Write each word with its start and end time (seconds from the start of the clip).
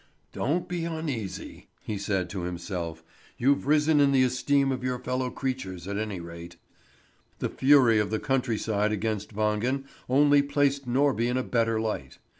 "Don't 0.33 0.67
be 0.67 0.83
uneasy!" 0.83 1.67
he 1.83 1.99
said 1.99 2.27
to 2.31 2.41
himself, 2.41 3.03
"you've 3.37 3.67
risen 3.67 3.99
in 3.99 4.11
the 4.11 4.23
esteem 4.23 4.71
of 4.71 4.83
your 4.83 4.97
fellow 4.97 5.29
creatures 5.29 5.87
at 5.87 5.95
any 5.95 6.19
rate." 6.19 6.55
The 7.37 7.49
fury 7.49 7.99
of 7.99 8.09
the 8.09 8.17
country 8.17 8.57
side 8.57 8.91
against 8.91 9.35
Wangen 9.35 9.83
only 10.09 10.41
placed 10.41 10.87
Norby 10.89 11.27
in 11.29 11.37
a 11.37 11.43
better 11.43 11.79
light. 11.79 12.17